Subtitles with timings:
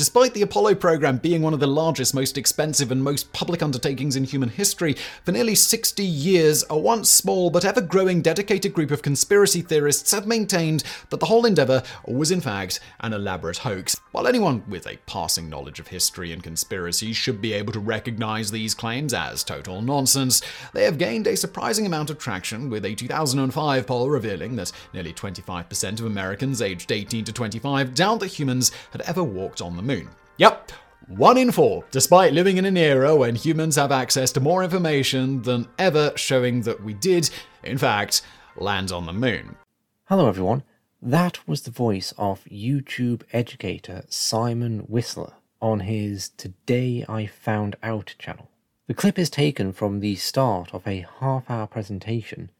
[0.00, 4.16] Despite the Apollo program being one of the largest, most expensive, and most public undertakings
[4.16, 4.94] in human history,
[5.26, 10.12] for nearly 60 years, a once small but ever growing dedicated group of conspiracy theorists
[10.12, 13.94] have maintained that the whole endeavor was in fact an elaborate hoax.
[14.12, 18.50] While anyone with a passing knowledge of history and conspiracy should be able to recognize
[18.50, 20.40] these claims as total nonsense,
[20.72, 25.12] they have gained a surprising amount of traction, with a 2005 poll revealing that nearly
[25.12, 29.82] 25% of Americans aged 18 to 25 doubt that humans had ever walked on the
[29.82, 29.89] moon.
[30.36, 30.72] Yep,
[31.08, 35.42] one in four, despite living in an era when humans have access to more information
[35.42, 37.28] than ever, showing that we did,
[37.64, 38.22] in fact,
[38.56, 39.56] land on the moon.
[40.04, 40.62] Hello, everyone.
[41.02, 48.14] That was the voice of YouTube educator Simon Whistler on his Today I Found Out
[48.18, 48.48] channel.
[48.86, 52.50] The clip is taken from the start of a half hour presentation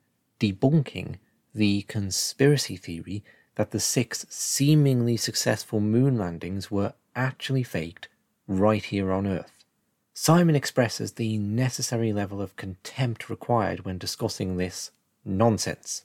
[0.41, 1.17] debunking
[1.55, 3.23] the conspiracy theory
[3.57, 8.09] that the six seemingly successful moon landings were actually faked
[8.47, 9.53] right here on Earth.
[10.13, 14.91] Simon expresses the necessary level of contempt required when discussing this
[15.25, 16.05] nonsense.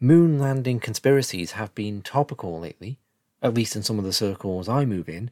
[0.00, 2.98] Moon landing conspiracies have been topical lately,
[3.42, 5.30] at least in some of the circles I move in,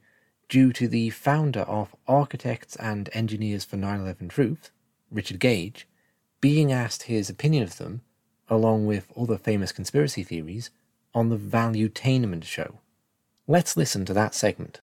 [0.48, 4.70] due to the founder of Architects and Engineers for 9 11 Truth,
[5.10, 5.88] Richard Gage,
[6.40, 8.02] being asked his opinion of them,
[8.48, 10.70] along with other famous conspiracy theories,
[11.14, 12.80] on the Valuetainment show.
[13.46, 14.80] Let's listen to that segment.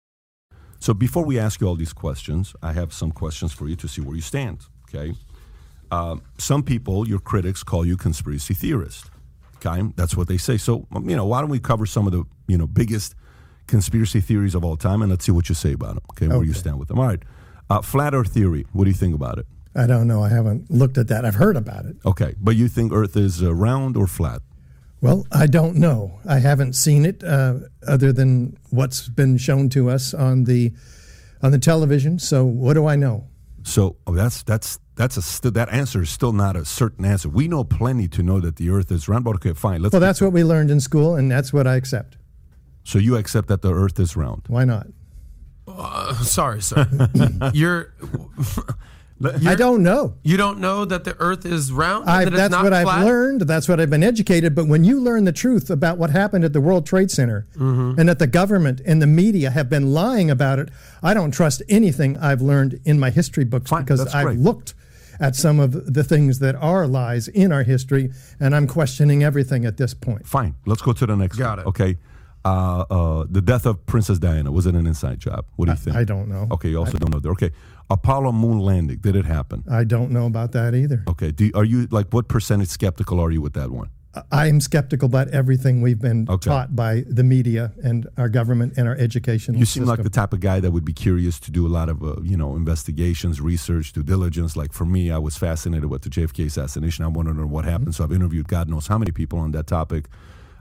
[0.80, 3.88] So before we ask you all these questions, I have some questions for you to
[3.88, 4.61] see where you stand.
[4.89, 5.14] Okay.
[5.89, 9.09] Uh, some people, your critics, call you conspiracy theorist.
[9.58, 10.58] Okay, that's what they say.
[10.58, 13.16] So you know, why don't we cover some of the you know biggest
[13.67, 16.03] conspiracy theories of all time, and let's see what you say about them.
[16.11, 16.99] Okay, where you stand with them.
[16.99, 17.23] All right.
[17.69, 18.66] Uh, flat Earth theory.
[18.73, 19.45] What do you think about it?
[19.75, 20.23] I don't know.
[20.23, 21.25] I haven't looked at that.
[21.25, 21.97] I've heard about it.
[22.05, 24.42] Okay, but you think Earth is uh, round or flat?
[25.02, 26.20] Well, I don't know.
[26.28, 30.73] I haven't seen it uh, other than what's been shown to us on the
[31.42, 32.17] on the television.
[32.17, 33.28] So what do I know?
[33.64, 37.30] So oh, that's that's that's a st- that answer is still not a certain answer.
[37.30, 39.23] We know plenty to know that the Earth is round.
[39.23, 39.82] But okay, fine.
[39.82, 39.94] Let's.
[39.94, 42.17] Well, that's what we learned in school, and that's what I accept.
[42.83, 44.44] So you accept that the Earth is round?
[44.48, 44.88] Why not?
[45.67, 46.88] Uh, sorry, sir.
[47.54, 47.94] you're,
[49.23, 50.16] I don't know.
[50.22, 52.08] You don't know that the Earth is round.
[52.08, 52.88] I, that it's that's what flat?
[52.88, 53.42] I've learned.
[53.42, 54.54] That's what I've been educated.
[54.54, 58.00] But when you learn the truth about what happened at the World Trade Center Mm-hmm.
[58.00, 60.70] and that the government and the media have been lying about it,
[61.02, 64.38] I don't trust anything I've learned in my history books Fine, because I've great.
[64.39, 64.73] looked
[65.20, 69.66] at some of the things that are lies in our history, and I'm questioning everything
[69.66, 70.27] at this point.
[70.27, 70.54] Fine.
[70.67, 71.38] Let's go to the next.
[71.38, 71.70] Got one, it.
[71.70, 71.98] Okay.
[72.45, 75.45] Uh, uh, the death of Princess Diana was it an inside job?
[75.58, 75.95] What do you think?
[75.98, 76.48] I don't know.
[76.52, 77.30] Okay, you also don't know that.
[77.30, 77.52] Okay,
[77.89, 78.98] Apollo moon landing.
[78.99, 79.64] Did it happen?
[79.70, 81.03] I don't know about that either.
[81.09, 81.31] Okay.
[81.31, 83.89] Do are you like what percentage skeptical are you with that one?
[84.31, 86.49] I am skeptical about everything we've been Okay.
[86.49, 89.53] taught by the media and our government and our education.
[89.53, 89.86] You seem system.
[89.89, 92.15] like the type of guy that would be curious to do a lot of uh,
[92.23, 94.55] you know investigations, research, due diligence.
[94.55, 97.03] Like for me, I was fascinated with the JFK assassination.
[97.05, 97.93] I want to know what happened.
[97.93, 100.05] So I've interviewed God knows how many people on that topic.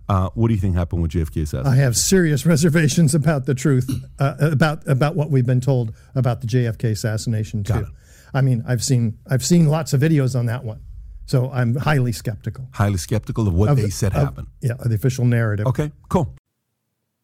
[0.08, 1.66] Uh, what do you think happened with JFK assassination?
[1.66, 6.40] I have serious reservations about the truth uh, about about what we've been told about
[6.40, 7.72] the JFK assassination too.
[7.72, 7.88] Got it.
[8.34, 10.80] I mean, I've seen I've seen lots of videos on that one,
[11.26, 12.68] so I'm highly skeptical.
[12.72, 14.46] Highly skeptical of what of- they said of- happened.
[14.60, 15.66] Yeah, the official narrative.
[15.66, 16.34] Okay, cool.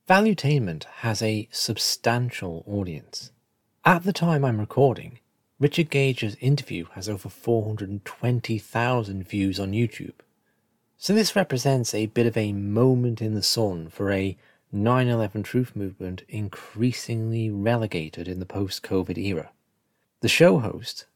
[0.09, 3.31] Valuetainment has a substantial audience.
[3.85, 5.21] At the time I'm recording,
[5.61, 10.15] Richard Gage's interview has over 420,000 views on YouTube.
[11.03, 14.37] So this represents a bit of a moment in the sun for a
[14.71, 19.51] 9 11 truth movement increasingly relegated in the post COVID era.
[20.21, 21.07] The show host,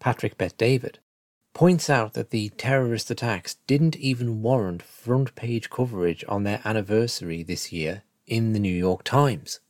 [0.00, 0.98] Patrick Bet David,
[1.54, 7.44] points out that the terrorist attacks didn't even warrant front page coverage on their anniversary
[7.44, 9.60] this year in the New York Times.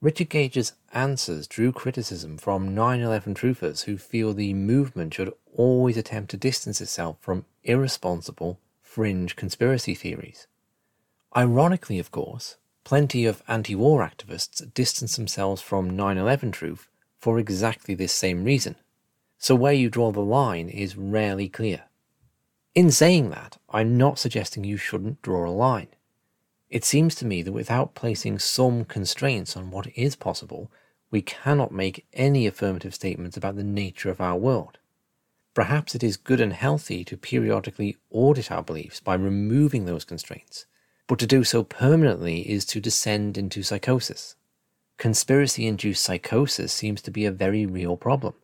[0.00, 5.96] Richard Gage's answers drew criticism from 9 11 truthers who feel the movement should always
[5.96, 8.60] attempt to distance itself from irresponsible,
[8.92, 10.46] fringe conspiracy theories.
[11.34, 17.38] Ironically, of course, plenty of anti war activists distance themselves from 9 11 truth for
[17.38, 18.76] exactly this same reason.
[19.38, 21.84] So, where you draw the line is rarely clear.
[22.74, 25.88] In saying that, I'm not suggesting you shouldn't draw a line.
[26.68, 30.70] It seems to me that without placing some constraints on what is possible,
[31.10, 34.76] we cannot make any affirmative statements about the nature of our world.
[35.54, 40.66] Perhaps it is good and healthy to periodically audit our beliefs by removing those constraints,
[41.06, 44.34] but to do so permanently is to descend into psychosis.
[44.96, 48.34] Conspiracy induced psychosis seems to be a very real problem.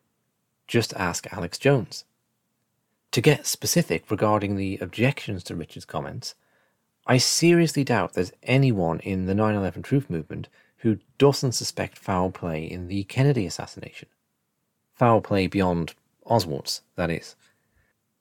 [0.67, 2.05] Just ask Alex Jones.
[3.13, 6.35] To get specific regarding the objections to Richard's comments,
[7.07, 10.47] I seriously doubt there's anyone in the 9 11 truth movement
[10.77, 14.09] who doesn't suspect foul play in the Kennedy assassination.
[14.93, 15.95] Foul play beyond
[16.29, 17.35] Oswald's, that is.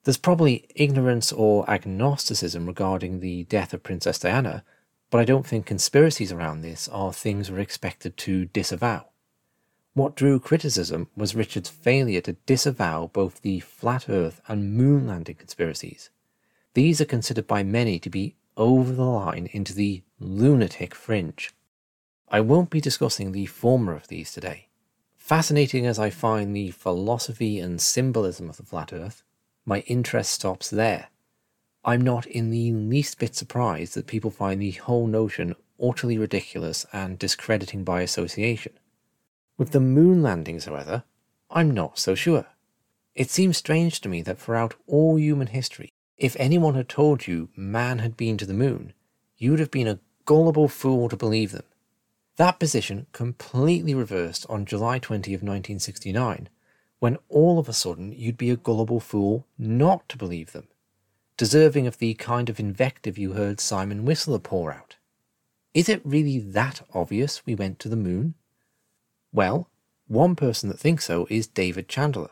[0.04, 4.64] There's probably ignorance or agnosticism regarding the death of Princess Diana,
[5.10, 9.06] but I don't think conspiracies around this are things we're expected to disavow.
[9.94, 15.34] What drew criticism was Richard's failure to disavow both the flat earth and moon landing
[15.34, 16.10] conspiracies.
[16.74, 21.52] These are considered by many to be over the line into the lunatic fringe.
[22.28, 24.67] I won't be discussing the former of these today.
[25.28, 29.22] Fascinating as I find the philosophy and symbolism of the flat earth,
[29.66, 31.10] my interest stops there.
[31.84, 36.86] I'm not in the least bit surprised that people find the whole notion utterly ridiculous
[36.94, 38.72] and discrediting by association.
[39.58, 41.04] With the moon landings, however,
[41.50, 42.46] I'm not so sure.
[43.14, 47.50] It seems strange to me that throughout all human history, if anyone had told you
[47.54, 48.94] man had been to the moon,
[49.36, 51.64] you'd have been a gullible fool to believe them.
[52.38, 56.48] That position completely reversed on July 20 of 1969
[57.00, 60.68] when all of a sudden you'd be a gullible fool not to believe them,
[61.36, 64.94] deserving of the kind of invective you heard Simon Whistler pour out.
[65.74, 68.34] Is it really that obvious we went to the moon?
[69.32, 69.68] Well,
[70.06, 72.30] one person that thinks so is David Chandler.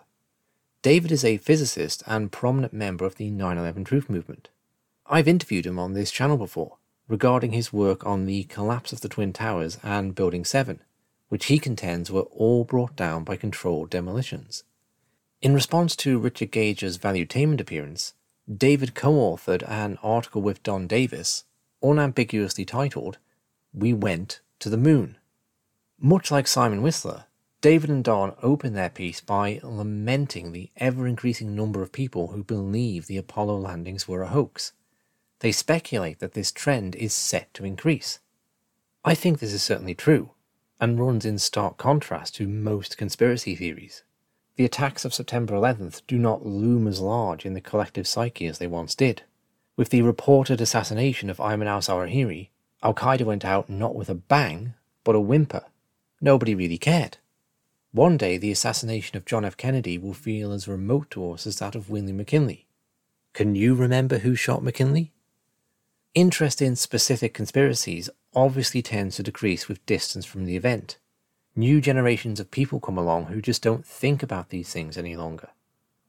[0.82, 4.50] David is a physicist and prominent member of the 9 11 Truth Movement.
[5.04, 9.08] I've interviewed him on this channel before regarding his work on the collapse of the
[9.08, 10.80] Twin Towers and Building 7
[11.28, 14.64] which he contends were all brought down by controlled demolitions.
[15.42, 18.14] In response to Richard Gage's Valuetainment appearance,
[18.52, 21.44] David co authored an article with Don Davis,
[21.82, 23.18] unambiguously titled,
[23.74, 25.18] We Went to the Moon.
[25.98, 27.24] Much like Simon Whistler,
[27.60, 32.44] David and Don open their piece by lamenting the ever increasing number of people who
[32.44, 34.72] believe the Apollo landings were a hoax.
[35.40, 38.20] They speculate that this trend is set to increase.
[39.04, 40.30] I think this is certainly true,
[40.80, 44.02] and runs in stark contrast to most conspiracy theories.
[44.56, 48.58] The attacks of September 11th do not loom as large in the collective psyche as
[48.58, 49.22] they once did.
[49.76, 52.48] With the reported assassination of Ayman al Zawahiri,
[52.82, 54.74] Al Qaeda went out not with a bang,
[55.04, 55.64] but a whimper.
[56.20, 57.18] Nobody really cared.
[57.92, 59.56] One day, the assassination of John F.
[59.56, 62.66] Kennedy will feel as remote to us as that of William McKinley.
[63.34, 65.12] Can you remember who shot McKinley?
[66.16, 70.96] Interest in specific conspiracies obviously tends to decrease with distance from the event.
[71.54, 75.50] New generations of people come along who just don't think about these things any longer.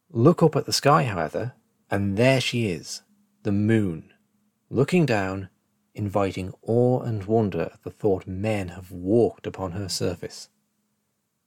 [0.09, 1.55] Look up at the sky, however,
[1.91, 3.01] and there she is,
[3.43, 4.13] the moon,
[4.69, 5.49] looking down,
[5.93, 10.47] inviting awe and wonder at the thought men have walked upon her surface.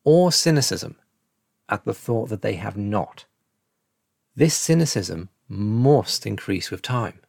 [0.05, 0.97] Or cynicism
[1.71, 3.25] at the thought that they have not.
[4.37, 7.20] This cynicism must increase with time.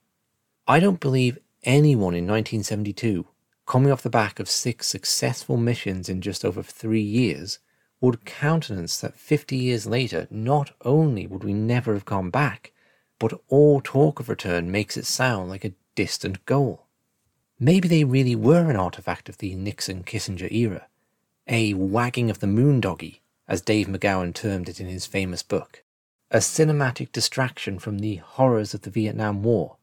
[0.72, 3.28] I don't believe anyone in 1972,
[3.66, 7.60] coming off the back of six successful missions in just over three years,
[8.00, 12.72] would countenance that 50 years later, not only would we never have gone back,
[13.20, 16.86] but all talk of return makes it sound like a distant goal.
[17.60, 20.88] Maybe they really were an artifact of the Nixon Kissinger era,
[21.50, 25.84] a wagging of the moon doggy, as Dave McGowan termed it in his famous book,
[26.32, 29.76] a cinematic distraction from the horrors of the Vietnam War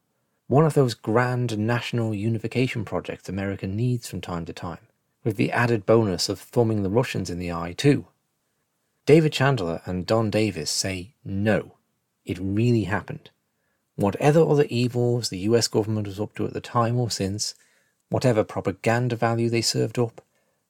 [0.49, 4.79] one of those grand national unification projects America needs from time to time,
[5.23, 8.07] with the added bonus of thumbing the Russians in the eye, too.
[9.05, 11.73] David Chandler and Don Davis say no,
[12.25, 13.29] it really happened.
[13.95, 17.53] Whatever other evils the US government was up to at the time or since,
[18.09, 20.19] whatever propaganda value they served up,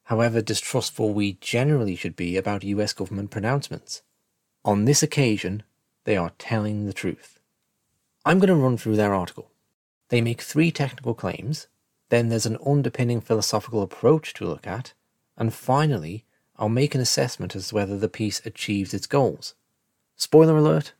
[0.04, 4.02] however distrustful we generally should be about US government pronouncements,
[4.66, 5.64] on this occasion
[6.04, 7.40] they are telling the truth.
[8.26, 9.50] I'm going to run through their article.
[10.10, 11.68] They make three technical claims,
[12.10, 14.94] then there's an underpinning philosophical approach to look at,
[15.38, 16.26] and finally,
[16.58, 19.56] I'll make an assessment as to whether the piece achieves its goals.
[20.16, 20.94] Spoiler alert,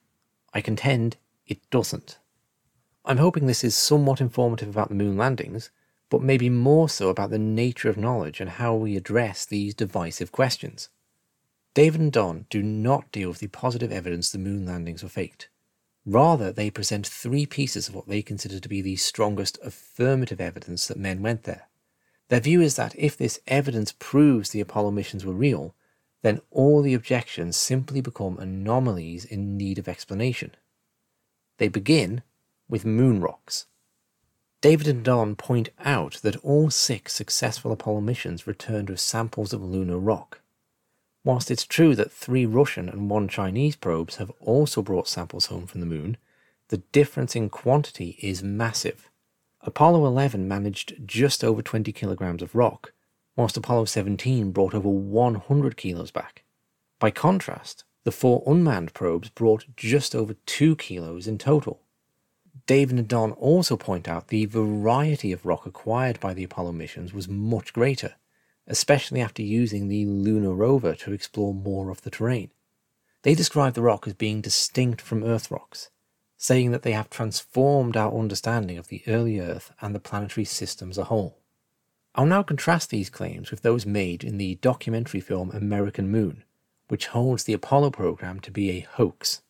[0.54, 2.20] I contend it doesn't.
[3.04, 5.72] I'm hoping this is somewhat informative about the moon landings,
[6.10, 10.32] but maybe more so about the nature of knowledge and how we address these divisive
[10.32, 10.90] questions.
[11.74, 15.50] David and Don do not deal with the positive evidence the moon landings were faked.
[16.12, 20.88] Rather, they present three pieces of what they consider to be the strongest affirmative evidence
[20.88, 21.68] that men went there.
[22.30, 25.76] Their view is that if this evidence proves the Apollo missions were real,
[26.24, 30.56] then all the objections simply become anomalies in need of explanation.
[31.60, 32.24] They begin
[32.68, 33.68] with moon rocks.
[34.62, 39.62] David and Don point out that all six successful Apollo missions returned with samples of
[39.62, 40.42] lunar rock.
[41.24, 45.68] Whilst it's true that three Russian and one Chinese probes have also brought samples home
[45.68, 46.18] from the moon,
[46.70, 49.10] the difference in quantity is massive.
[49.62, 52.94] Apollo 11 managed just over 20 kilograms of rock,
[53.36, 56.44] whilst Apollo 17 brought over 100 kilos back.
[57.00, 61.82] By contrast, the four unmanned probes brought just over 2 kilos in total.
[62.66, 67.14] Dave and Don also point out the variety of rock acquired by the Apollo missions
[67.14, 68.16] was much greater,
[68.70, 72.52] especially after using the lunar rover to explore more of the terrain.
[73.24, 75.90] They describe the rock as being distinct from Earth rocks,
[76.38, 80.90] saying that they have transformed our understanding of the early Earth and the planetary system
[80.90, 81.40] as a whole.
[82.16, 86.44] I'll now contrast these claims with those made in the documentary film American Moon,
[86.88, 89.42] which holds the Apollo program to be a hoax.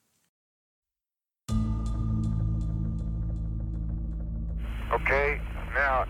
[4.92, 5.40] Okay,
[5.74, 6.06] now,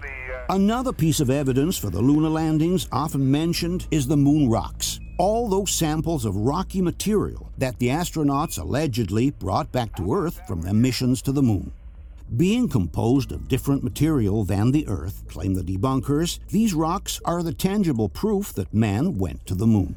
[0.00, 0.34] the.
[0.34, 0.54] Uh...
[0.54, 5.00] Another piece of evidence for the lunar landings often mentioned is the moon rocks.
[5.18, 10.62] All those samples of rocky material that the astronauts allegedly brought back to Earth from
[10.62, 11.72] their missions to the moon.
[12.36, 17.54] Being composed of different material than the Earth, claim the debunkers, these rocks are the
[17.54, 19.96] tangible proof that man went to the moon.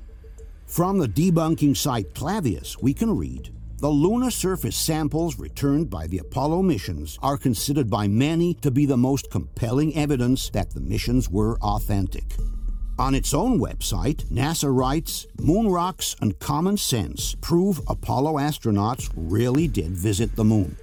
[0.66, 6.18] From the debunking site Clavius, we can read The lunar surface samples returned by the
[6.18, 11.30] Apollo missions are considered by many to be the most compelling evidence that the missions
[11.30, 12.36] were authentic.
[12.98, 19.70] On its own website, NASA writes Moon rocks and common sense prove Apollo astronauts really
[19.70, 20.76] did visit the moon.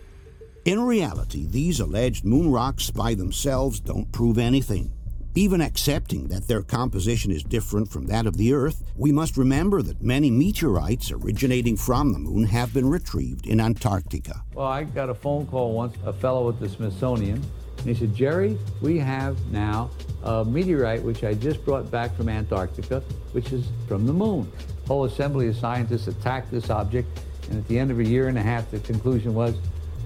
[0.65, 4.91] In reality, these alleged moon rocks by themselves don't prove anything.
[5.38, 9.83] Even accepting that their composition is different from that of the Earth, we must remember
[9.83, 14.43] that many meteorites originating from the moon have been retrieved in Antarctica.
[14.55, 17.45] Well, I got a phone call once, a fellow at the Smithsonian,
[17.76, 19.90] and he said, Jerry, we have now
[20.23, 23.00] a meteorite which I just brought back from Antarctica,
[23.33, 24.50] which is from the moon.
[24.85, 27.09] A whole assembly of scientists attacked this object,
[27.50, 29.55] and at the end of a year and a half, the conclusion was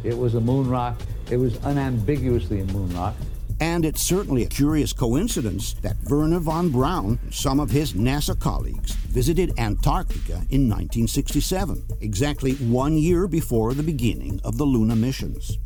[0.03, 1.01] it was a moon rock.
[1.31, 3.15] It was unambiguously a moon rock.
[3.61, 8.39] And it's certainly a curious coincidence that Wernher von Braun and some of his NASA
[8.39, 15.59] colleagues visited Antarctica in 1967, exactly one year before the beginning of the Luna missions.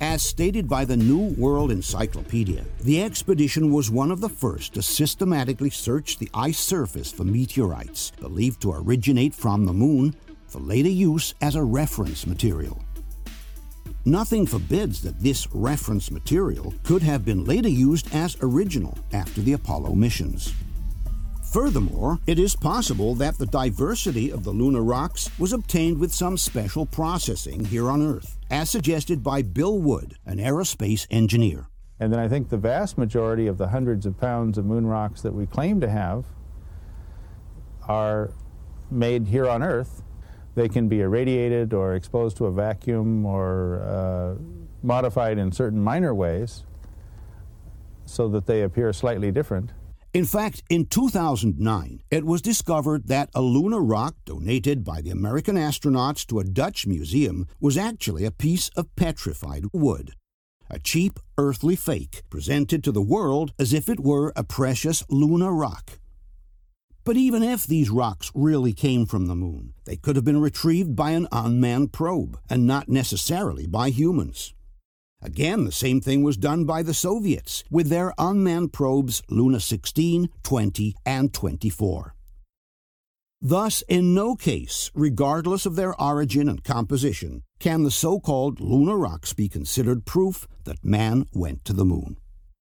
[0.00, 4.82] As stated by the New World Encyclopedia, the expedition was one of the first to
[4.82, 10.16] systematically search the ice surface for meteorites believed to originate from the moon
[10.48, 12.82] for later use as a reference material.
[14.06, 19.52] Nothing forbids that this reference material could have been later used as original after the
[19.52, 20.54] Apollo missions.
[21.52, 26.38] Furthermore, it is possible that the diversity of the lunar rocks was obtained with some
[26.38, 31.66] special processing here on Earth, as suggested by Bill Wood, an aerospace engineer.
[31.98, 35.20] And then I think the vast majority of the hundreds of pounds of moon rocks
[35.20, 36.24] that we claim to have
[37.86, 38.32] are
[38.90, 40.02] made here on Earth
[40.54, 44.34] they can be irradiated or exposed to a vacuum or uh,
[44.82, 46.64] modified in certain minor ways
[48.04, 49.70] so that they appear slightly different.
[50.12, 55.54] In fact, in 2009, it was discovered that a lunar rock donated by the American
[55.54, 60.14] astronauts to a Dutch museum was actually a piece of petrified wood.
[60.68, 65.52] A cheap earthly fake presented to the world as if it were a precious lunar
[65.52, 65.99] rock.
[67.04, 70.94] But even if these rocks really came from the moon, they could have been retrieved
[70.94, 74.54] by an unmanned probe, and not necessarily by humans.
[75.22, 80.28] Again, the same thing was done by the Soviets with their unmanned probes Luna 16,
[80.42, 82.14] 20, and 24.
[83.42, 88.98] Thus, in no case, regardless of their origin and composition, can the so called lunar
[88.98, 92.18] rocks be considered proof that man went to the moon.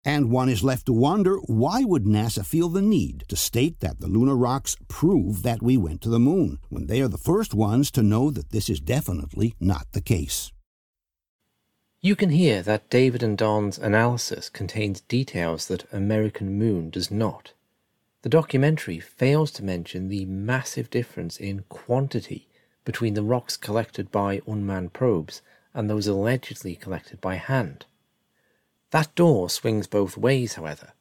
[0.06, 3.98] And one is left to wonder why would NASA feel the need to state that
[3.98, 7.52] the lunar rocks prove that we went to the moon when they are the first
[7.52, 10.52] ones to know that this is definitely not the case.
[12.00, 17.52] You can hear that David and Don's analysis contains details that American Moon does not.
[18.22, 22.46] The documentary fails to mention the massive difference in quantity
[22.84, 25.42] between the rocks collected by unmanned probes
[25.74, 27.86] and those allegedly collected by hand.
[28.96, 30.94] That door swings both ways, however,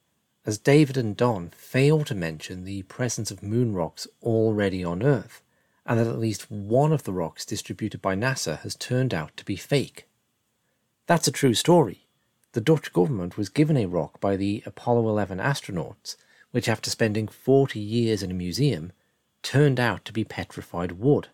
[0.45, 5.41] as David and Don fail to mention the presence of moon rocks already on Earth,
[5.85, 9.45] and that at least one of the rocks distributed by NASA has turned out to
[9.45, 10.09] be fake.
[11.05, 12.09] That's a true story.
[12.51, 16.17] The Dutch government was given a rock by the Apollo 11 astronauts,
[16.51, 18.91] which, after spending 40 years in a museum,
[19.41, 21.29] turned out to be petrified wood.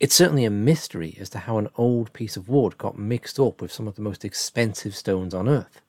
[0.00, 3.60] It's certainly a mystery as to how an old piece of wood got mixed up
[3.60, 5.82] with some of the most expensive stones on Earth.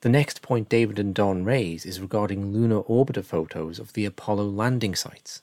[0.00, 4.44] The next point David and Don raise is regarding lunar orbiter photos of the Apollo
[4.44, 5.42] landing sites.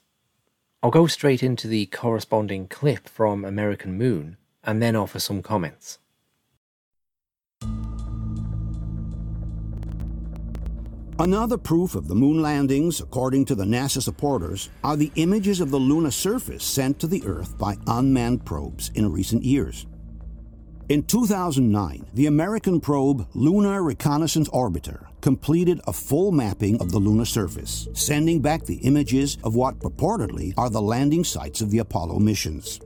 [0.82, 6.00] I'll go straight into the corresponding clip from American Moon and then offer some comments.
[11.20, 15.72] Another proof of the moon landings, according to the NASA supporters, are the images of
[15.72, 19.86] the lunar surface sent to the Earth by unmanned probes in recent years.
[20.88, 27.24] In 2009, the American probe Lunar Reconnaissance Orbiter completed a full mapping of the lunar
[27.24, 32.20] surface, sending back the images of what purportedly are the landing sites of the Apollo
[32.20, 32.78] missions.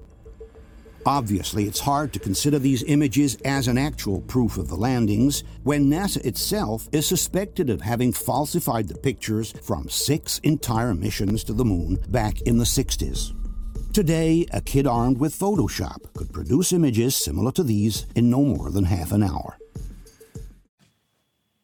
[1.05, 5.91] Obviously, it's hard to consider these images as an actual proof of the landings when
[5.91, 11.65] NASA itself is suspected of having falsified the pictures from six entire missions to the
[11.65, 13.33] moon back in the 60s.
[13.93, 18.71] Today, a kid armed with Photoshop could produce images similar to these in no more
[18.71, 19.59] than half an hour.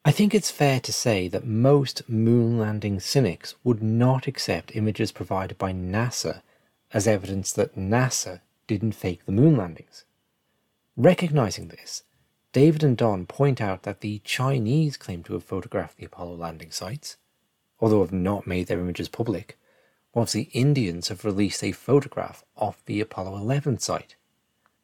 [0.05, 5.13] I think it's fair to say that most moon landing cynics would not accept images
[5.13, 6.43] provided by NASA
[6.93, 10.05] as evidence that NASA didn't fake the moon landings.
[10.97, 12.05] Recognizing this,
[12.53, 16.71] David and Don point out that the Chinese claim to have photographed the Apollo landing
[16.71, 17.17] sites,
[17.81, 19.59] although have not made their images public,
[20.15, 24.17] whilst the Indians have released a photograph of the Apollo 11 site.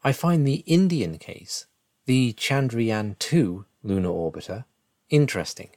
[0.03, 1.67] I find the Indian case,
[2.07, 4.65] the Chandrayaan 2 lunar orbiter,
[5.09, 5.71] interesting.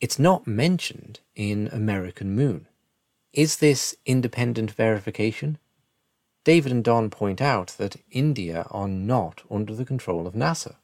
[0.00, 2.68] It's not mentioned in American Moon.
[3.32, 5.58] Is this independent verification?
[6.48, 10.76] David and Don point out that India are not under the control of NASA.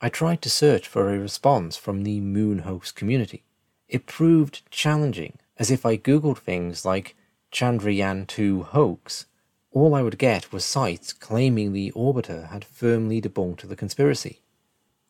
[0.00, 3.42] I tried to search for a response from the moon hoax community.
[3.88, 7.16] It proved challenging, as if I googled things like
[7.50, 9.26] Chandrayaan 2 hoax,
[9.72, 14.38] all I would get was sites claiming the orbiter had firmly debunked the conspiracy.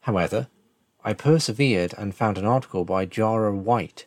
[0.00, 0.48] However,
[1.04, 4.06] I persevered and found an article by Jarrah White,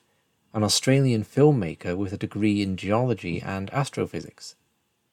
[0.51, 4.55] an Australian filmmaker with a degree in geology and astrophysics.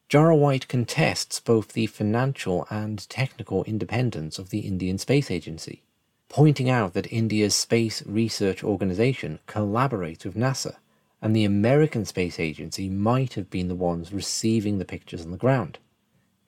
[0.08, 5.82] Jarrah White contests both the financial and technical independence of the Indian Space Agency,
[6.28, 10.76] pointing out that India's Space Research Organization collaborates with NASA,
[11.20, 15.36] and the American Space Agency might have been the ones receiving the pictures on the
[15.36, 15.78] ground.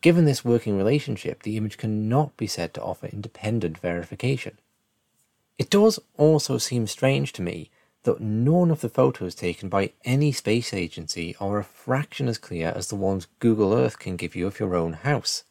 [0.02, 4.56] Given this working relationship, the image cannot be said to offer independent verification.
[5.58, 7.70] It does also seem strange to me
[8.08, 12.72] that none of the photos taken by any space agency are a fraction as clear
[12.74, 15.44] as the ones Google Earth can give you of your own house.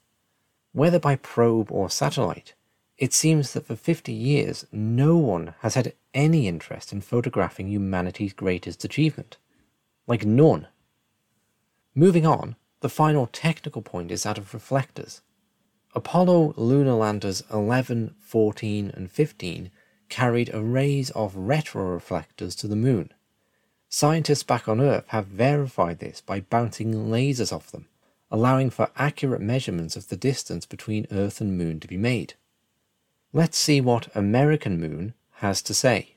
[0.71, 2.55] Whether by probe or satellite,
[2.97, 8.33] it seems that for 50 years no one has had any interest in photographing humanity's
[8.33, 9.37] greatest achievement.
[10.07, 10.65] Like none.
[11.93, 15.21] Moving on, the final technical point is that of reflectors.
[15.93, 19.69] Apollo lunar landers 11, 14, and 15
[20.09, 23.11] carried arrays of retroreflectors to the moon.
[23.89, 27.87] Scientists back on Earth have verified this by bouncing lasers off them,
[28.29, 32.33] allowing for accurate measurements of the distance between Earth and Moon to be made.
[33.31, 36.15] Let's see what American Moon has to say.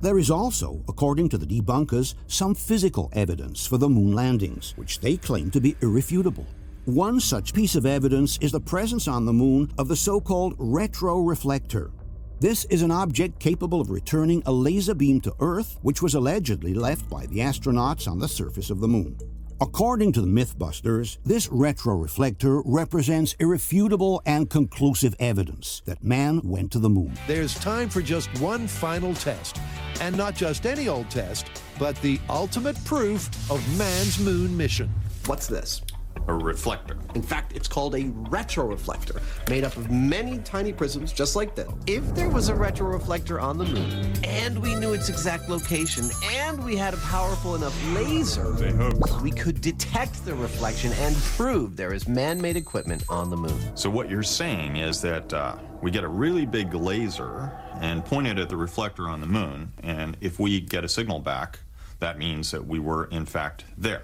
[0.00, 5.00] There is also, according to the debunkers, some physical evidence for the moon landings, which
[5.00, 6.46] they claim to be irrefutable.
[6.86, 10.56] One such piece of evidence is the presence on the moon of the so called
[10.56, 11.90] retroreflector.
[12.40, 16.72] This is an object capable of returning a laser beam to Earth, which was allegedly
[16.72, 19.18] left by the astronauts on the surface of the moon.
[19.60, 26.78] According to the Mythbusters, this retroreflector represents irrefutable and conclusive evidence that man went to
[26.78, 27.12] the moon.
[27.26, 29.60] There's time for just one final test.
[30.00, 34.88] And not just any old test, but the ultimate proof of man's moon mission.
[35.26, 35.82] What's this?
[36.28, 36.96] A reflector.
[37.14, 41.68] In fact, it's called a retroreflector, made up of many tiny prisms just like this.
[41.86, 46.62] If there was a retroreflector on the moon, and we knew its exact location, and
[46.64, 48.52] we had a powerful enough laser,
[49.22, 53.76] we could detect the reflection and prove there is man-made equipment on the moon.
[53.76, 58.26] So what you're saying is that uh, we get a really big laser and point
[58.26, 61.60] it at the reflector on the moon, and if we get a signal back,
[61.98, 64.02] that means that we were in fact there.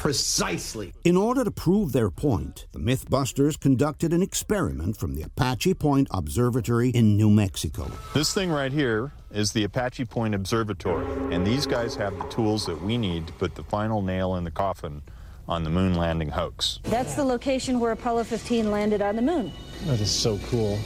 [0.00, 0.94] Precisely.
[1.04, 6.08] In order to prove their point, the Mythbusters conducted an experiment from the Apache Point
[6.10, 7.86] Observatory in New Mexico.
[8.14, 12.64] This thing right here is the Apache Point Observatory, and these guys have the tools
[12.64, 15.02] that we need to put the final nail in the coffin
[15.46, 16.80] on the moon landing hoax.
[16.84, 19.52] That's the location where Apollo 15 landed on the moon.
[19.84, 20.78] That is so cool.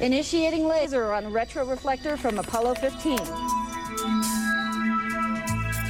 [0.00, 3.18] Initiating laser on retroreflector from Apollo 15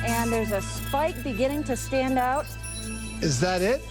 [0.04, 2.46] and there's a spike beginning to stand out.
[3.20, 3.82] Is that it?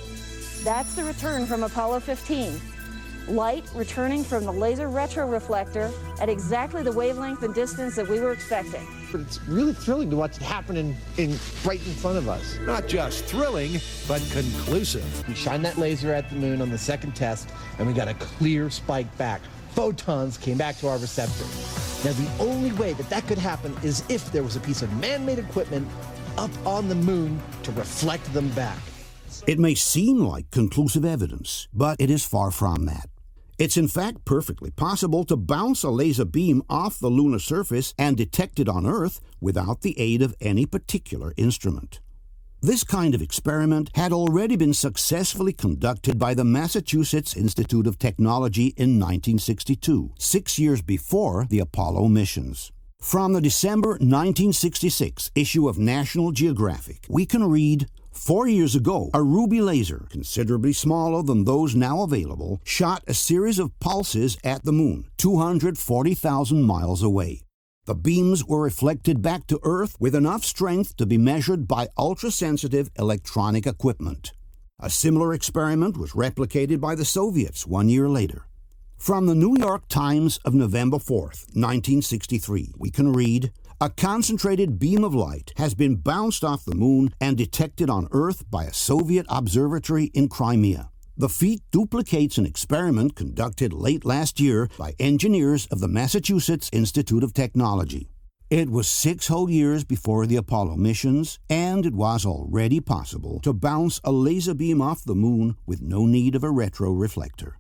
[0.64, 2.60] That's the return from Apollo 15.
[3.28, 8.32] light returning from the laser retroreflector at exactly the wavelength and distance that we were
[8.34, 8.86] expecting.
[9.12, 12.58] But it's really thrilling to watch it happen in, in right in front of us.
[12.62, 15.28] Not just thrilling, but conclusive.
[15.28, 18.14] We shined that laser at the moon on the second test, and we got a
[18.16, 19.42] clear spike back.
[19.74, 21.46] Photons came back to our receptor.
[22.08, 24.92] Now, the only way that that could happen is if there was a piece of
[24.98, 25.88] man made equipment
[26.38, 28.78] up on the moon to reflect them back.
[29.48, 33.10] It may seem like conclusive evidence, but it is far from that.
[33.58, 38.18] It's in fact perfectly possible to bounce a laser beam off the lunar surface and
[38.18, 42.00] detect it on Earth without the aid of any particular instrument.
[42.64, 48.68] This kind of experiment had already been successfully conducted by the Massachusetts Institute of Technology
[48.78, 52.72] in 1962, six years before the Apollo missions.
[53.02, 59.24] From the December 1966 issue of National Geographic, we can read Four years ago, a
[59.24, 64.74] ruby laser, considerably smaller than those now available, shot a series of pulses at the
[64.74, 67.42] moon, 240,000 miles away.
[67.92, 72.90] The beams were reflected back to Earth with enough strength to be measured by ultra-sensitive
[72.98, 74.32] electronic equipment.
[74.80, 78.48] A similar experiment was replicated by the Soviets one year later.
[78.98, 83.52] From the New York Times of November 4th, 1963, we can read
[83.82, 88.50] A concentrated beam of light has been bounced off the moon and detected on Earth
[88.50, 90.92] by a Soviet observatory in Crimea.
[91.22, 97.24] The feat duplicates an experiment conducted late last year by engineers of the Massachusetts Institute
[97.24, 98.10] of Technology.
[98.50, 103.54] It was six whole years before the Apollo missions, and it was already possible to
[103.54, 107.52] bounce a laser beam off the moon with no need of a retroreflector.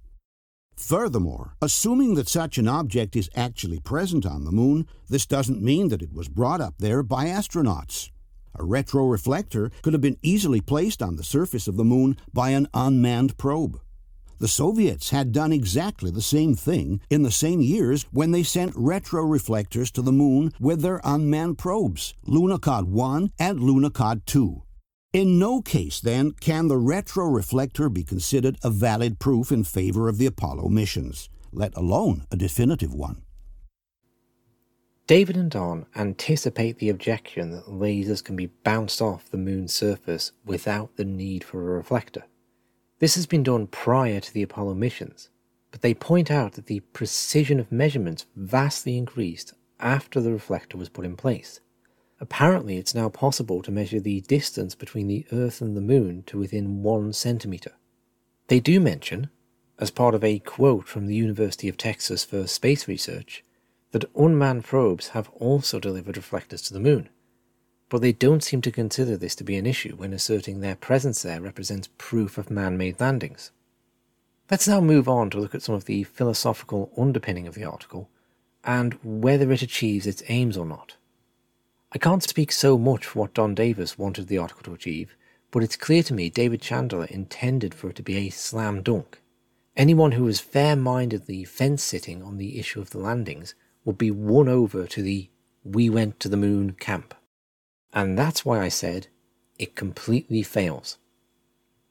[0.75, 5.89] Furthermore, assuming that such an object is actually present on the moon, this doesn't mean
[5.89, 8.09] that it was brought up there by astronauts.
[8.55, 12.67] A retroreflector could have been easily placed on the surface of the moon by an
[12.73, 13.79] unmanned probe.
[14.39, 18.73] The Soviets had done exactly the same thing in the same years when they sent
[18.73, 24.63] retroreflectors to the moon with their unmanned probes, Lunokhod 1 and Lunokhod 2.
[25.13, 30.17] In no case, then, can the retroreflector be considered a valid proof in favor of
[30.17, 33.21] the Apollo missions, let alone a definitive one.
[35.07, 40.31] David and Don anticipate the objection that lasers can be bounced off the moon's surface
[40.45, 42.23] without the need for a reflector.
[42.99, 45.29] This has been done prior to the Apollo missions,
[45.71, 50.89] but they point out that the precision of measurements vastly increased after the reflector was
[50.89, 51.59] put in place.
[52.19, 56.37] Apparently, it's now possible to measure the distance between the Earth and the Moon to
[56.37, 57.71] within one centimeter.
[58.47, 59.31] They do mention,
[59.79, 63.43] as part of a quote from the University of Texas for Space Research,
[63.91, 67.09] that unmanned probes have also delivered reflectors to the Moon,
[67.89, 71.21] but they don't seem to consider this to be an issue when asserting their presence
[71.21, 73.51] there represents proof of man made landings.
[74.49, 78.09] Let's now move on to look at some of the philosophical underpinning of the article
[78.63, 80.95] and whether it achieves its aims or not.
[81.91, 85.15] I can't speak so much for what Don Davis wanted the article to achieve,
[85.51, 89.21] but it's clear to me David Chandler intended for it to be a slam dunk.
[89.75, 94.11] Anyone who was fair mindedly fence sitting on the issue of the landings would be
[94.11, 95.29] won over to the
[95.63, 97.13] we went to the moon camp.
[97.93, 99.07] And that's why I said
[99.59, 100.97] it completely fails.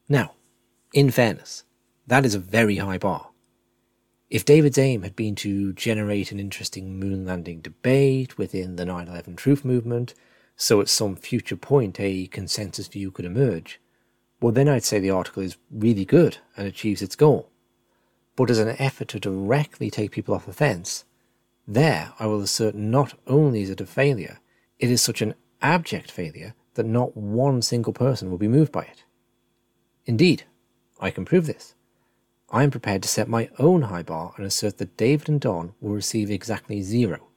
[0.09, 0.33] Now,
[0.93, 1.63] in fairness,
[2.07, 3.29] that is a very high bar.
[4.29, 9.07] If David's aim had been to generate an interesting moon landing debate within the 9
[9.07, 10.13] 11 truth movement,
[10.55, 13.79] so at some future point a consensus view could emerge,
[14.41, 17.49] well, then I'd say the article is really good and achieves its goal.
[18.35, 21.05] But as an effort to directly take people off the fence,
[21.73, 24.39] there I will assert not only is it a failure,
[24.79, 28.83] it is such an abject failure that not one single person will be moved by
[28.83, 29.03] it.
[30.05, 30.43] Indeed,
[30.99, 31.75] I can prove this.
[32.49, 35.73] I am prepared to set my own high bar and assert that David and Don
[35.79, 37.27] will receive exactly zero.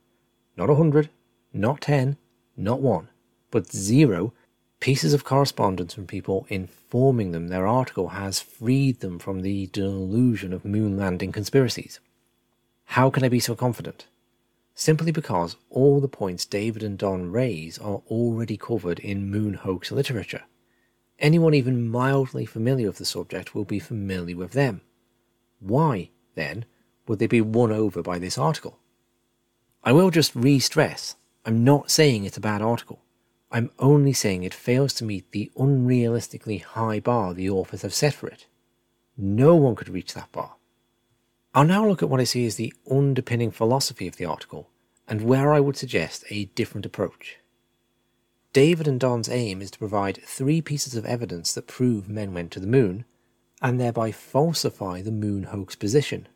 [0.57, 1.11] Not a hundred,
[1.53, 2.16] not ten,
[2.57, 3.09] not one,
[3.51, 4.33] but zero
[4.81, 10.53] pieces of correspondence from people informing them their article has freed them from the delusion
[10.53, 12.01] of moon landing conspiracies.
[12.85, 14.07] How can I be so confident?
[14.75, 19.93] Simply because all the points David and Don raise are already covered in moon hoax
[19.93, 20.43] literature.
[21.19, 24.81] Anyone even mildly familiar with the subject will be familiar with them.
[25.61, 26.65] Why, then,
[27.07, 28.81] would they be won over by this article?
[29.85, 31.15] I will just re stress
[31.47, 33.01] I'm not saying it's a bad article.
[33.53, 38.15] I'm only saying it fails to meet the unrealistically high bar the authors have set
[38.15, 38.47] for it.
[39.17, 40.57] No one could reach that bar.
[41.57, 44.71] I'll now look at what I see as the underpinning philosophy of the article
[45.07, 47.38] and where I would suggest a different approach.
[48.53, 52.51] David and Don's aim is to provide three pieces of evidence that prove men went
[52.53, 53.05] to the moon,
[53.62, 56.29] and thereby falsify the moon hoax position.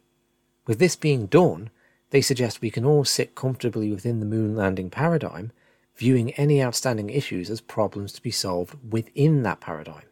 [0.66, 1.70] With this being done,
[2.10, 5.52] they suggest we can all sit comfortably within the moon landing paradigm,
[5.96, 10.06] viewing any outstanding issues as problems to be solved within that paradigm.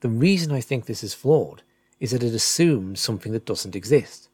[0.00, 1.62] The reason I think this is flawed
[2.04, 4.28] is that it assumes something that doesn't exist.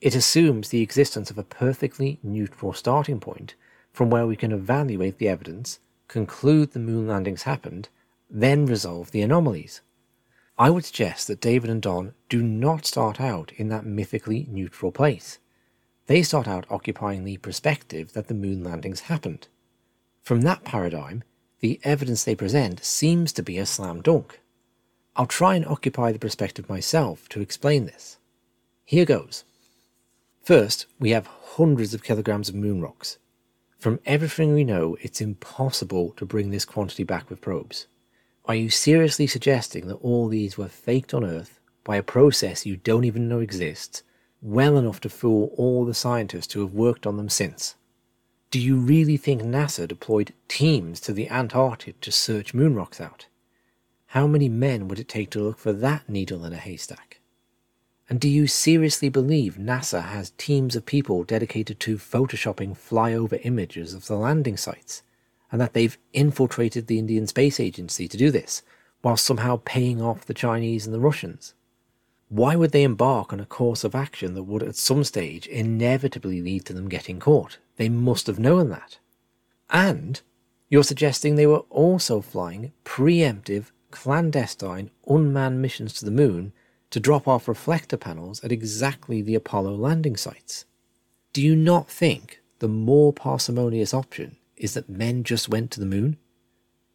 [0.00, 3.56] It assumes the existence of a perfectly neutral starting point
[3.92, 7.88] from where we can evaluate the evidence, conclude the moon landings happened,
[8.30, 9.80] then resolve the anomalies.
[10.56, 14.92] I would suggest that David and Don do not start out in that mythically neutral
[14.92, 15.40] place.
[16.06, 19.48] They start out occupying the perspective that the moon landings happened.
[20.22, 21.24] From that paradigm,
[21.58, 24.38] the evidence they present seems to be a slam dunk.
[25.18, 28.18] I'll try and occupy the perspective myself to explain this.
[28.84, 29.44] Here goes.
[30.42, 33.16] First, we have hundreds of kilograms of moon rocks.
[33.78, 37.86] From everything we know, it's impossible to bring this quantity back with probes.
[38.44, 42.76] Are you seriously suggesting that all these were faked on Earth by a process you
[42.76, 44.02] don't even know exists,
[44.42, 47.74] well enough to fool all the scientists who have worked on them since?
[48.50, 53.26] Do you really think NASA deployed teams to the Antarctic to search moon rocks out?
[54.06, 57.20] How many men would it take to look for that needle in a haystack?
[58.08, 63.94] And do you seriously believe NASA has teams of people dedicated to photoshopping flyover images
[63.94, 65.02] of the landing sites?
[65.52, 68.62] and that they've infiltrated the Indian Space Agency to do this,
[69.02, 71.54] while somehow paying off the Chinese and the Russians.
[72.28, 76.42] Why would they embark on a course of action that would at some stage inevitably
[76.42, 77.58] lead to them getting caught?
[77.76, 78.98] They must have known that.
[79.70, 80.20] And
[80.68, 86.52] you're suggesting they were also flying preemptive, clandestine, unmanned missions to the moon
[86.90, 90.64] to drop off reflector panels at exactly the Apollo landing sites.
[91.32, 95.86] Do you not think the more parsimonious option is that men just went to the
[95.86, 96.16] moon?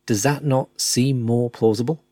[0.06, 2.04] Does that not seem more plausible?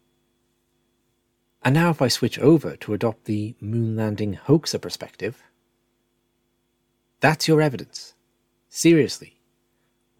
[1.64, 5.44] And now, if I switch over to adopt the moon landing hoaxer perspective,
[7.20, 8.14] that's your evidence.
[8.70, 9.42] Seriously.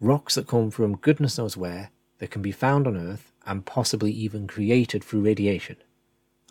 [0.00, 4.12] Rocks that come from goodness knows where, that can be found on Earth, and possibly
[4.12, 5.76] even created through radiation.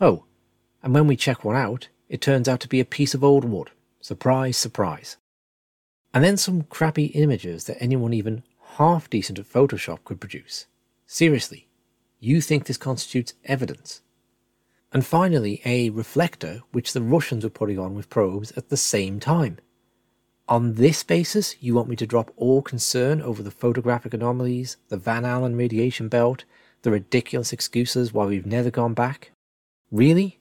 [0.00, 0.24] Oh,
[0.82, 3.44] and when we check one out, it turns out to be a piece of old
[3.44, 3.70] wood.
[4.00, 5.16] Surprise, surprise.
[6.12, 8.42] And then some crappy images that anyone even
[8.76, 10.66] half decent at Photoshop could produce.
[11.06, 11.68] Seriously,
[12.18, 14.02] you think this constitutes evidence?
[14.92, 19.20] And finally, a reflector which the Russians were putting on with probes at the same
[19.20, 19.58] time.
[20.48, 24.96] On this basis, you want me to drop all concern over the photographic anomalies, the
[24.96, 26.44] Van Allen radiation belt,
[26.82, 29.32] the ridiculous excuses why we've never gone back?
[29.90, 30.38] Really?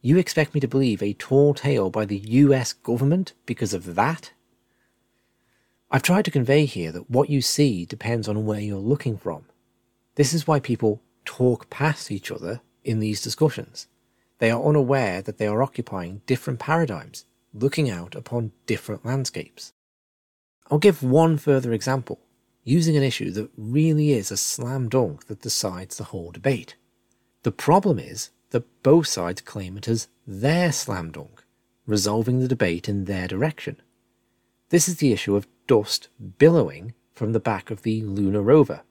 [0.00, 4.32] You expect me to believe a tall tale by the US government because of that?
[5.90, 9.44] I've tried to convey here that what you see depends on where you're looking from.
[10.16, 13.86] This is why people talk past each other in these discussions.
[14.38, 19.72] They are unaware that they are occupying different paradigms, looking out upon different landscapes.
[20.70, 22.20] I'll give one further example,
[22.66, 26.74] using an issue that really is a slam dunk that decides the whole debate.
[27.44, 31.44] The problem is that both sides claim it as their slam dunk,
[31.86, 33.80] resolving the debate in their direction.
[34.70, 38.82] This is the issue of dust billowing from the back of the lunar rover.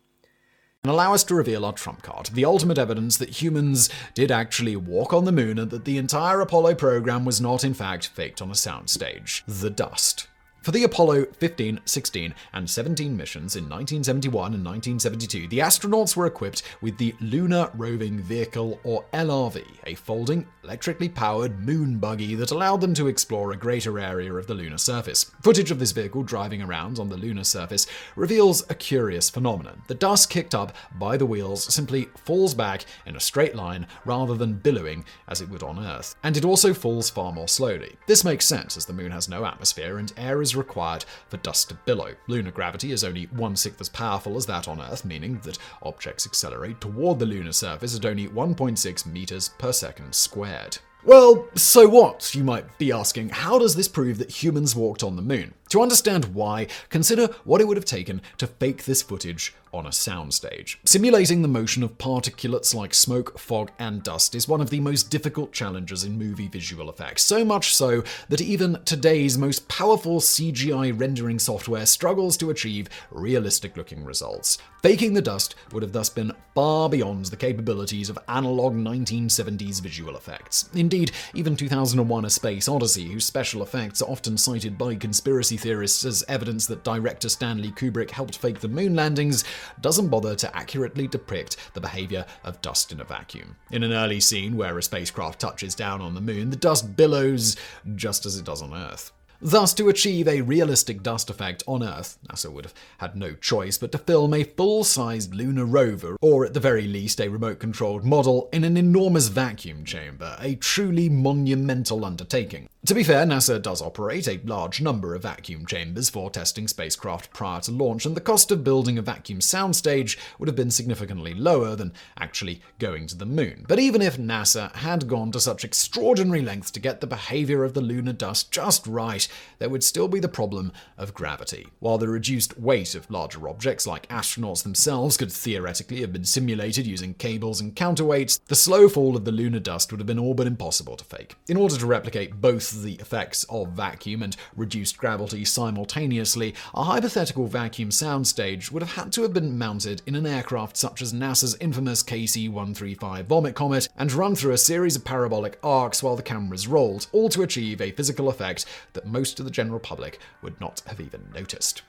[0.81, 4.77] And allow us to reveal our trump card, the ultimate evidence that humans did actually
[4.77, 8.41] walk on the moon and that the entire Apollo program was not, in fact, faked
[8.41, 9.41] on a soundstage.
[9.47, 10.27] The dust.
[10.65, 16.25] For the Apollo 15, 16, and 17 missions in 1971 and 1972, the astronauts were
[16.25, 22.49] equipped with the Lunar Roving Vehicle, or LRV, a folding, electrically powered moon buggy that
[22.49, 25.25] allowed them to explore a greater area of the lunar surface.
[25.43, 29.83] Footage of this vehicle driving around on the lunar surface reveals a curious phenomenon.
[29.85, 34.33] The dust kicked up by the wheels simply falls back in a straight line rather
[34.33, 36.15] than billowing as it would on Earth.
[36.23, 37.97] And it also falls far more slowly.
[38.07, 41.69] This makes sense as the moon has no atmosphere and air is required for dust
[41.69, 42.15] to billow.
[42.27, 46.25] Lunar gravity is only one sixth as powerful as that on Earth, meaning that objects
[46.25, 50.77] accelerate toward the lunar surface at only 1.6 meters per second squared.
[51.05, 52.33] Well, so what?
[52.33, 55.53] You might be asking, how does this prove that humans walked on the moon?
[55.69, 59.89] To understand why, consider what it would have taken to fake this footage on a
[59.89, 60.77] soundstage.
[60.85, 65.09] Simulating the motion of particulates like smoke, fog, and dust is one of the most
[65.09, 70.97] difficult challenges in movie visual effects, so much so that even today's most powerful CGI
[70.97, 74.57] rendering software struggles to achieve realistic looking results.
[74.81, 80.15] Faking the dust would have thus been far beyond the capabilities of analog 1970s visual
[80.15, 80.69] effects.
[80.75, 86.05] Indeed, even 2001 A Space Odyssey, whose special effects are often cited by conspiracy theorists
[86.05, 89.43] as evidence that director Stanley Kubrick helped fake the moon landings,
[89.81, 93.55] doesn't bother to accurately depict the behavior of dust in a vacuum.
[93.71, 97.55] In an early scene where a spacecraft touches down on the moon, the dust billows
[97.95, 99.11] just as it does on Earth.
[99.45, 103.77] Thus, to achieve a realistic dust effect on Earth, NASA would have had no choice
[103.77, 107.59] but to film a full sized lunar rover, or at the very least a remote
[107.59, 112.67] controlled model, in an enormous vacuum chamber, a truly monumental undertaking.
[112.87, 117.33] To be fair, NASA does operate a large number of vacuum chambers for testing spacecraft
[117.33, 121.33] prior to launch, and the cost of building a vacuum soundstage would have been significantly
[121.33, 123.65] lower than actually going to the moon.
[123.67, 127.73] But even if NASA had gone to such extraordinary lengths to get the behavior of
[127.73, 129.27] the lunar dust just right,
[129.59, 131.67] there would still be the problem of gravity.
[131.79, 136.85] While the reduced weight of larger objects like astronauts themselves could theoretically have been simulated
[136.85, 140.33] using cables and counterweights, the slow fall of the lunar dust would have been all
[140.33, 141.35] but impossible to fake.
[141.47, 147.47] In order to replicate both the effects of vacuum and reduced gravity simultaneously, a hypothetical
[147.47, 151.55] vacuum soundstage would have had to have been mounted in an aircraft such as NASA's
[151.59, 156.23] infamous KC 135 Vomit Comet and run through a series of parabolic arcs while the
[156.23, 160.59] cameras rolled, all to achieve a physical effect that most of the general public would
[160.59, 161.83] not have even noticed.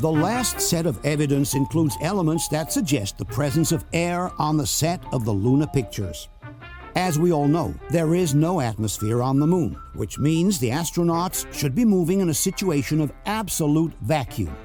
[0.00, 4.66] The last set of evidence includes elements that suggest the presence of air on the
[4.66, 6.28] set of the lunar pictures.
[6.96, 11.46] As we all know, there is no atmosphere on the moon, which means the astronauts
[11.52, 14.56] should be moving in a situation of absolute vacuum.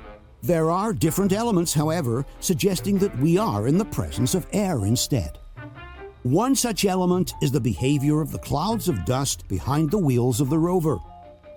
[0.42, 5.38] There are different elements, however, suggesting that we are in the presence of air instead.
[6.24, 10.50] One such element is the behavior of the clouds of dust behind the wheels of
[10.50, 11.00] the rover.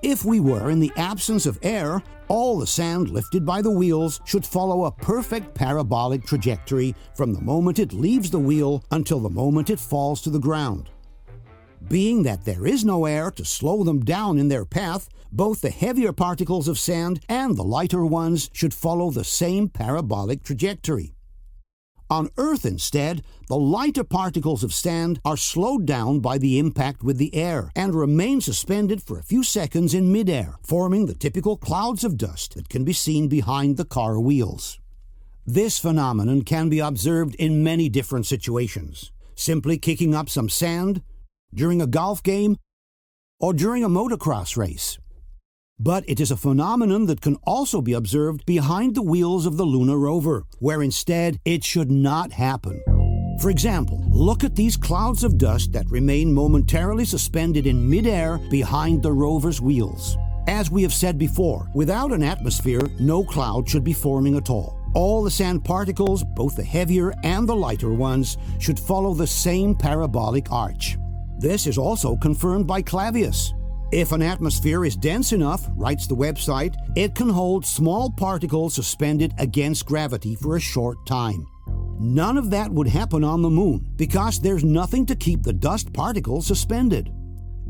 [0.03, 4.21] If we were in the absence of air, all the sand lifted by the wheels
[4.25, 9.31] should follow a perfect parabolic trajectory from the moment it leaves the wheel until the
[9.31, 10.91] moment it falls to the ground.
[11.87, 15.71] Being that there is no air to slow them down in their path, both the
[15.71, 21.16] heavier particles of sand and the lighter ones should follow the same parabolic trajectory.
[22.09, 27.19] On Earth, instead, the lighter particles of sand are slowed down by the impact with
[27.19, 32.05] the air and remain suspended for a few seconds in midair, forming the typical clouds
[32.05, 34.79] of dust that can be seen behind the car wheels.
[35.45, 41.03] This phenomenon can be observed in many different situations simply kicking up some sand,
[41.55, 42.57] during a golf game,
[43.39, 44.99] or during a motocross race.
[45.79, 49.67] But it is a phenomenon that can also be observed behind the wheels of the
[49.67, 52.83] lunar rover, where instead it should not happen.
[53.43, 59.03] For example, look at these clouds of dust that remain momentarily suspended in midair behind
[59.03, 60.17] the rover's wheels.
[60.49, 64.79] As we have said before, without an atmosphere, no cloud should be forming at all.
[64.95, 69.75] All the sand particles, both the heavier and the lighter ones, should follow the same
[69.75, 70.97] parabolic arch.
[71.39, 73.53] This is also confirmed by Clavius.
[73.93, 79.33] If an atmosphere is dense enough, writes the website, it can hold small particles suspended
[79.39, 81.47] against gravity for a short time.
[82.01, 85.93] None of that would happen on the moon because there's nothing to keep the dust
[85.93, 87.13] particles suspended.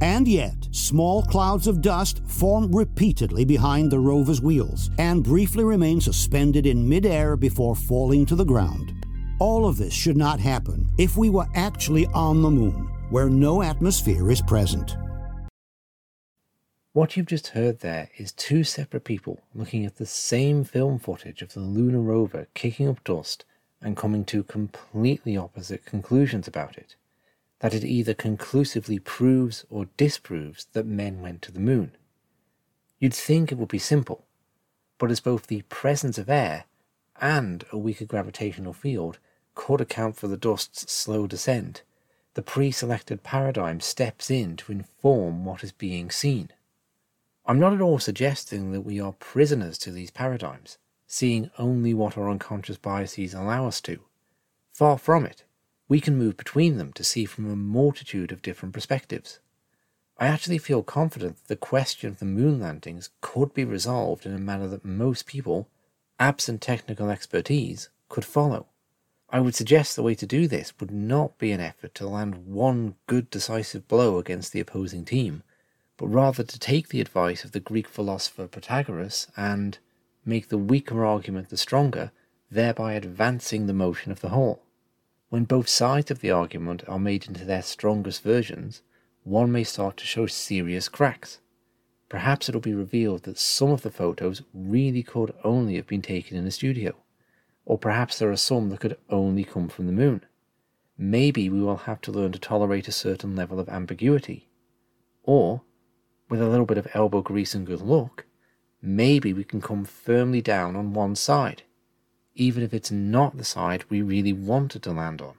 [0.00, 6.00] And yet, small clouds of dust form repeatedly behind the rover's wheels and briefly remain
[6.00, 8.94] suspended in midair before falling to the ground.
[9.38, 13.62] All of this should not happen if we were actually on the moon, where no
[13.62, 14.96] atmosphere is present.
[16.96, 21.42] What you've just heard there is two separate people looking at the same film footage
[21.42, 23.44] of the lunar rover kicking up dust
[23.82, 26.96] and coming to completely opposite conclusions about it.
[27.58, 31.92] That it either conclusively proves or disproves that men went to the moon.
[32.98, 34.24] You'd think it would be simple,
[34.96, 36.64] but as both the presence of air
[37.20, 39.18] and a weaker gravitational field
[39.54, 41.82] could account for the dust's slow descent,
[42.32, 46.48] the pre selected paradigm steps in to inform what is being seen.
[47.48, 52.18] I'm not at all suggesting that we are prisoners to these paradigms, seeing only what
[52.18, 54.00] our unconscious biases allow us to.
[54.72, 55.44] Far from it.
[55.88, 59.38] We can move between them to see from a multitude of different perspectives.
[60.18, 64.34] I actually feel confident that the question of the moon landings could be resolved in
[64.34, 65.68] a manner that most people,
[66.18, 68.66] absent technical expertise, could follow.
[69.30, 72.46] I would suggest the way to do this would not be an effort to land
[72.46, 75.44] one good decisive blow against the opposing team,
[75.98, 79.78] but rather to take the advice of the Greek philosopher Protagoras and
[80.24, 82.10] make the weaker argument the stronger,
[82.50, 84.62] thereby advancing the motion of the whole.
[85.28, 88.82] When both sides of the argument are made into their strongest versions,
[89.24, 91.40] one may start to show serious cracks.
[92.08, 96.36] Perhaps it'll be revealed that some of the photos really could only have been taken
[96.36, 96.94] in a studio,
[97.64, 100.24] or perhaps there are some that could only come from the moon.
[100.96, 104.48] Maybe we will have to learn to tolerate a certain level of ambiguity,
[105.24, 105.62] or
[106.28, 108.24] with a little bit of elbow grease and good luck,
[108.82, 111.62] maybe we can come firmly down on one side,
[112.34, 115.34] even if it's not the side we really wanted to land on.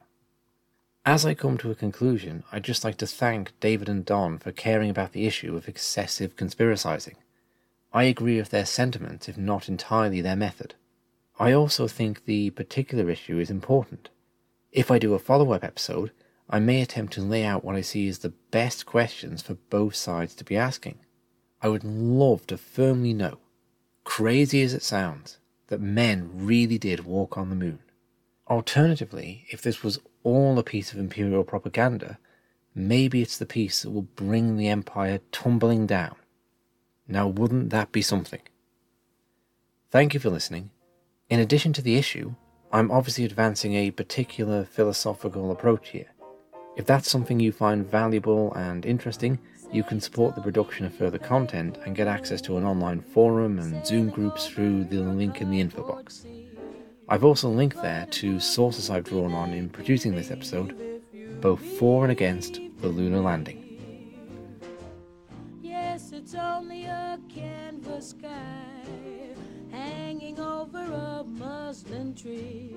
[1.05, 4.51] As I come to a conclusion, I'd just like to thank David and Don for
[4.51, 7.15] caring about the issue of excessive conspiracizing.
[7.93, 10.75] I agree with their sentiments, if not entirely their method.
[11.39, 14.09] I also think the particular issue is important.
[14.73, 16.11] If I do a follow up episode,
[16.49, 19.95] I may attempt to lay out what I see as the best questions for both
[19.95, 20.99] sides to be asking.
[21.61, 23.39] I would love to firmly know,
[24.03, 27.79] crazy as it sounds, that men really did walk on the moon.
[28.49, 32.17] Alternatively, if this was all a piece of imperial propaganda,
[32.73, 36.15] maybe it's the piece that will bring the empire tumbling down.
[37.07, 38.41] Now, wouldn't that be something?
[39.91, 40.69] Thank you for listening.
[41.29, 42.35] In addition to the issue,
[42.71, 46.11] I'm obviously advancing a particular philosophical approach here.
[46.77, 49.39] If that's something you find valuable and interesting,
[49.73, 53.57] you can support the production of further content and get access to an online forum
[53.57, 56.27] and Zoom groups through the link in the info box.
[57.09, 61.01] I've also linked there to sources I've drawn on in producing this episode,
[61.41, 63.63] both for and against the lunar landing.
[65.63, 68.61] Yes, it's only a canvas sky
[69.71, 72.75] hanging over a muslin tree.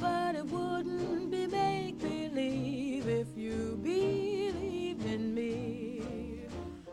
[0.00, 6.02] But it wouldn't be make believe if you believed in me.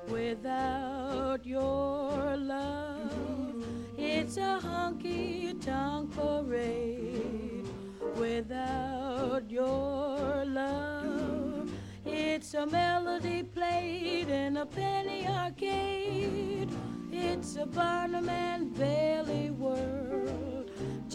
[0.08, 3.66] Without your love,
[3.98, 7.68] it's a honky tonk parade.
[8.16, 11.70] Without your love,
[12.06, 16.70] it's a melody played in a penny arcade.
[17.12, 20.55] It's a Barnum and Bailey world,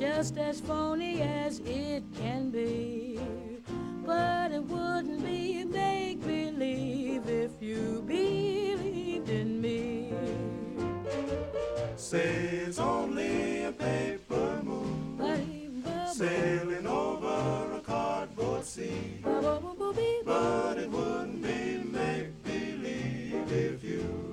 [0.00, 3.20] just as phony as it can be.
[4.06, 10.10] But it wouldn't be make believe if you believed in me.
[11.96, 15.84] Say it's only a paper moon,
[16.14, 19.20] sailing over a cardboard sea.
[19.22, 24.29] But it wouldn't be make believe if you.